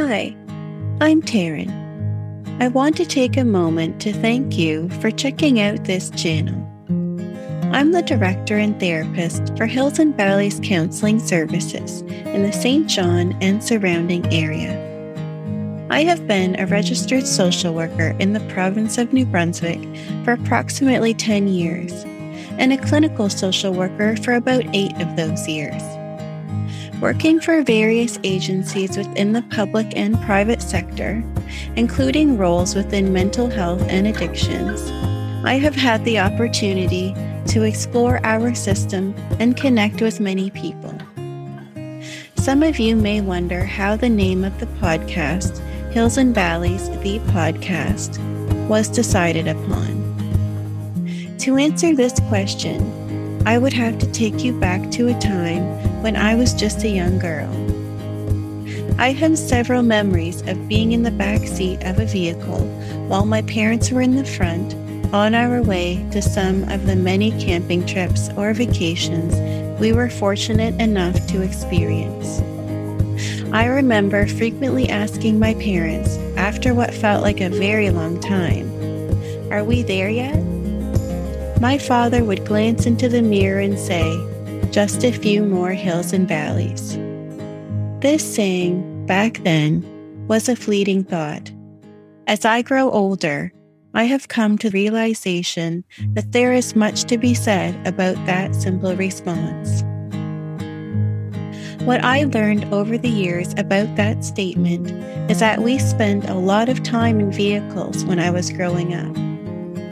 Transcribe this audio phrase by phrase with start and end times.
[0.00, 0.34] Hi,
[1.02, 1.68] I'm Taryn.
[2.58, 6.56] I want to take a moment to thank you for checking out this channel.
[7.74, 13.36] I'm the director and therapist for Hills and Valleys Counseling Services in the Saint John
[13.42, 14.72] and surrounding area.
[15.90, 19.80] I have been a registered social worker in the province of New Brunswick
[20.24, 21.92] for approximately 10 years
[22.58, 25.82] and a clinical social worker for about eight of those years.
[27.00, 31.24] Working for various agencies within the public and private sector,
[31.74, 34.90] including roles within mental health and addictions,
[35.42, 37.14] I have had the opportunity
[37.46, 40.94] to explore our system and connect with many people.
[42.36, 45.58] Some of you may wonder how the name of the podcast,
[45.92, 48.18] Hills and Valleys, the podcast,
[48.68, 49.98] was decided upon.
[51.38, 53.09] To answer this question,
[53.46, 55.62] I would have to take you back to a time
[56.02, 57.48] when I was just a young girl.
[58.98, 62.66] I have several memories of being in the back seat of a vehicle
[63.08, 64.74] while my parents were in the front
[65.14, 69.34] on our way to some of the many camping trips or vacations
[69.80, 72.40] we were fortunate enough to experience.
[73.52, 78.70] I remember frequently asking my parents, after what felt like a very long time,
[79.50, 80.49] Are we there yet?
[81.60, 84.02] My father would glance into the mirror and say,
[84.70, 86.96] Just a few more hills and valleys.
[88.00, 89.84] This saying, back then,
[90.26, 91.50] was a fleeting thought.
[92.26, 93.52] As I grow older,
[93.92, 98.54] I have come to the realization that there is much to be said about that
[98.54, 99.82] simple response.
[101.84, 104.90] What I learned over the years about that statement
[105.30, 109.14] is that we spent a lot of time in vehicles when I was growing up,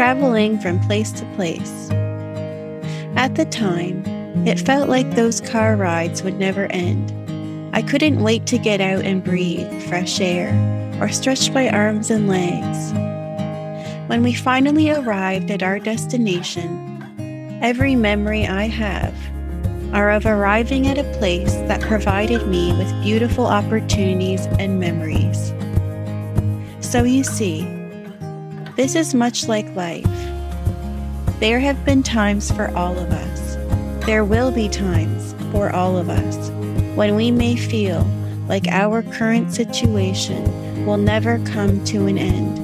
[0.00, 1.90] traveling from place to place.
[3.16, 4.02] At the time,
[4.46, 7.12] it felt like those car rides would never end.
[7.74, 10.54] I couldn't wait to get out and breathe fresh air
[11.02, 12.94] or stretch my arms and legs.
[14.08, 19.14] When we finally arrived at our destination, every memory I have
[19.92, 25.52] are of arriving at a place that provided me with beautiful opportunities and memories.
[26.80, 27.79] So you see,
[28.80, 30.06] this is much like life.
[31.38, 33.56] There have been times for all of us.
[34.06, 36.48] There will be times for all of us
[36.96, 38.04] when we may feel
[38.48, 42.56] like our current situation will never come to an end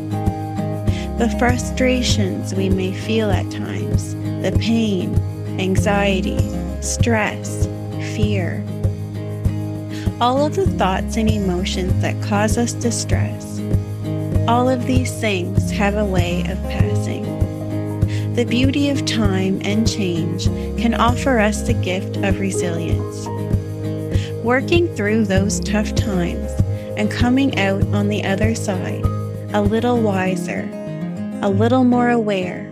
[1.19, 5.15] the frustrations we may feel at times, the pain,
[5.59, 6.39] anxiety,
[6.81, 7.67] stress,
[8.15, 8.65] fear.
[10.21, 13.56] All of the thoughts and emotions that cause us distress,
[14.49, 17.25] all of these things have a way of passing.
[18.35, 20.47] The beauty of time and change
[20.81, 23.27] can offer us the gift of resilience.
[24.45, 26.51] Working through those tough times
[26.97, 29.05] and coming out on the other side
[29.53, 30.69] a little wiser
[31.43, 32.67] a little more aware,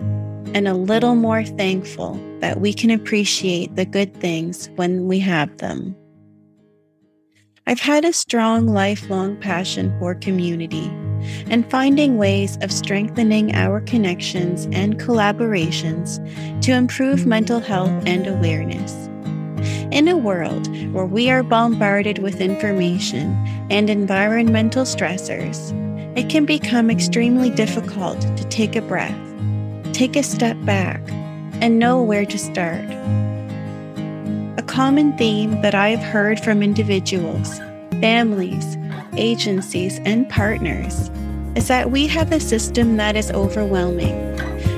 [0.53, 5.55] and a little more thankful that we can appreciate the good things when we have
[5.57, 5.95] them.
[7.67, 10.91] I've had a strong lifelong passion for community
[11.49, 16.19] and finding ways of strengthening our connections and collaborations
[16.61, 18.93] to improve mental health and awareness.
[19.91, 23.33] In a world where we are bombarded with information
[23.69, 25.71] and environmental stressors,
[26.17, 29.17] it can become extremely difficult to take a breath,
[29.93, 31.01] take a step back,
[31.61, 32.85] and know where to start.
[34.57, 37.59] A common theme that I have heard from individuals,
[38.01, 38.77] families,
[39.17, 41.09] agencies, and partners
[41.55, 44.13] is that we have a system that is overwhelming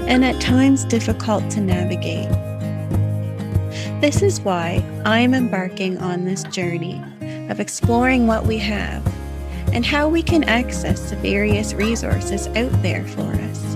[0.08, 2.30] and at times difficult to navigate.
[4.00, 7.03] This is why I am embarking on this journey
[7.50, 9.06] of exploring what we have
[9.74, 13.74] and how we can access the various resources out there for us.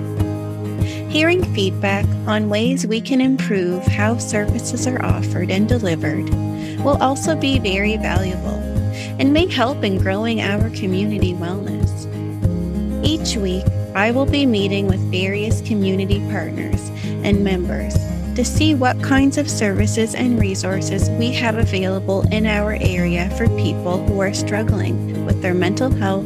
[1.12, 6.30] Hearing feedback on ways we can improve how services are offered and delivered
[6.84, 8.61] will also be very valuable
[9.20, 11.92] and may help in growing our community wellness.
[13.04, 16.90] Each week, I will be meeting with various community partners
[17.24, 17.94] and members
[18.36, 23.48] to see what kinds of services and resources we have available in our area for
[23.58, 26.26] people who are struggling with their mental health,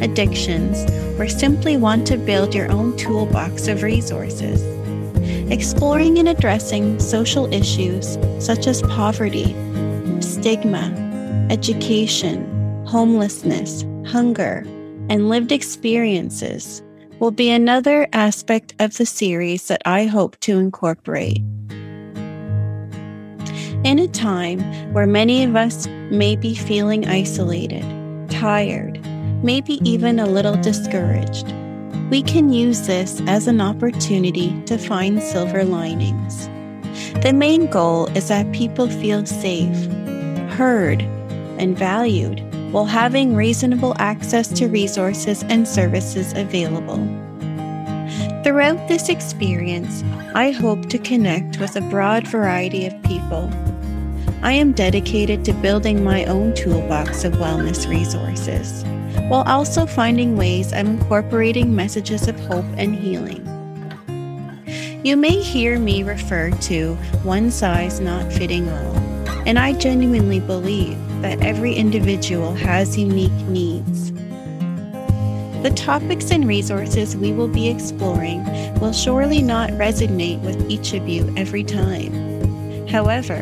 [0.00, 0.90] addictions,
[1.20, 4.62] or simply want to build your own toolbox of resources.
[5.50, 9.54] Exploring and addressing social issues such as poverty,
[10.20, 11.03] stigma,
[11.50, 14.64] education, homelessness, hunger,
[15.08, 16.82] and lived experiences
[17.20, 21.42] will be another aspect of the series that I hope to incorporate.
[23.84, 24.60] In a time
[24.92, 27.84] where many of us may be feeling isolated,
[28.30, 28.98] tired,
[29.42, 31.52] maybe even a little discouraged,
[32.10, 36.46] we can use this as an opportunity to find silver linings.
[37.22, 39.76] The main goal is that people feel safe,
[40.52, 41.02] heard,
[41.58, 42.42] and valued
[42.72, 46.96] while having reasonable access to resources and services available.
[48.42, 50.02] Throughout this experience,
[50.34, 53.50] I hope to connect with a broad variety of people.
[54.42, 58.84] I am dedicated to building my own toolbox of wellness resources,
[59.28, 63.42] while also finding ways I'm incorporating messages of hope and healing.
[65.04, 68.96] You may hear me refer to one size not fitting all,
[69.46, 74.12] and I genuinely believe that every individual has unique needs.
[75.62, 78.44] The topics and resources we will be exploring
[78.78, 82.12] will surely not resonate with each of you every time.
[82.88, 83.40] However,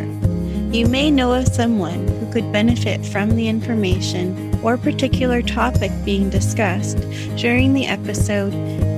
[0.70, 6.31] you may know of someone who could benefit from the information or particular topic being
[6.31, 7.00] discussed
[7.37, 8.55] during the episode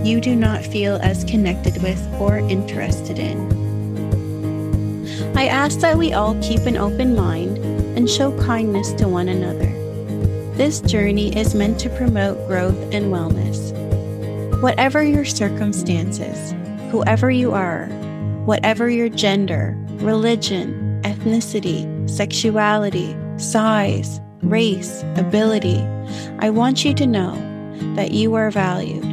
[0.07, 3.65] you do not feel as connected with or interested in.
[5.35, 7.64] I ask that we all keep an open mind
[7.97, 9.71] and show kindness to one another.
[10.57, 13.73] This journey is meant to promote growth and wellness.
[14.61, 16.55] Whatever your circumstances,
[16.91, 17.87] whoever you are,
[18.45, 25.81] whatever your gender, religion, ethnicity, sexuality, size, race, ability,
[26.39, 27.35] I want you to know
[27.95, 29.05] that you are valued.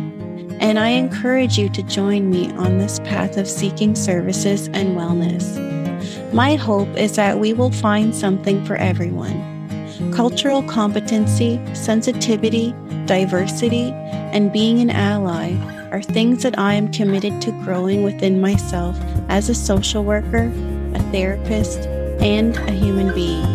[0.62, 5.71] And I encourage you to join me on this path of seeking services and wellness.
[6.34, 9.52] My hope is that we will find something for everyone
[10.14, 12.74] Cultural competency, sensitivity,
[13.06, 13.92] diversity,
[14.34, 15.56] and being an ally
[15.92, 18.98] are things that I am committed to growing within myself
[19.30, 20.52] as a social worker,
[20.96, 21.80] a therapist,
[22.20, 23.46] and a human being.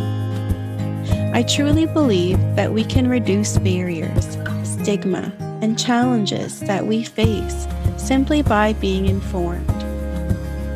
[1.34, 8.42] I truly believe that we can reduce barriers, stigma, and challenges that we face simply
[8.42, 9.75] by being informed.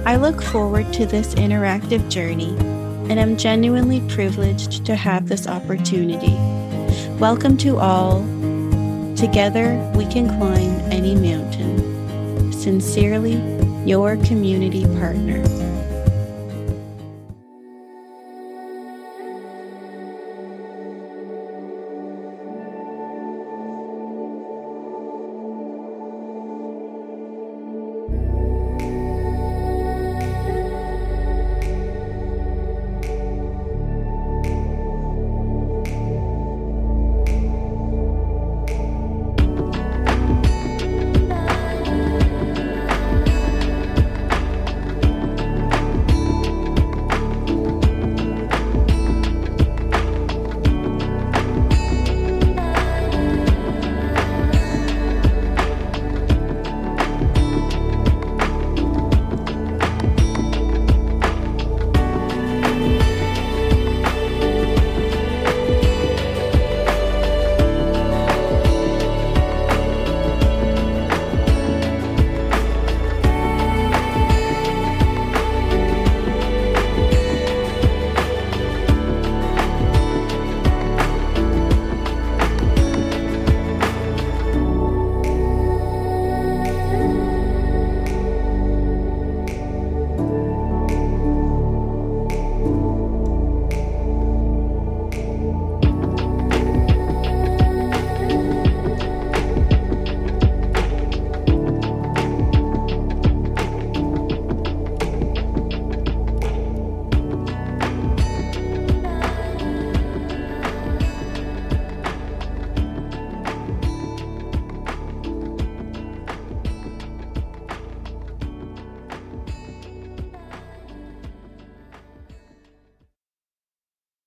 [0.07, 2.57] I look forward to this interactive journey
[3.11, 6.35] and am genuinely privileged to have this opportunity.
[7.19, 8.21] Welcome to all.
[9.15, 12.51] Together, we can climb any mountain.
[12.51, 13.37] Sincerely,
[13.85, 15.60] your community partner.